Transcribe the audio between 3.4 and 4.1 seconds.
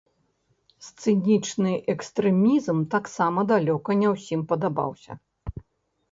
далёка не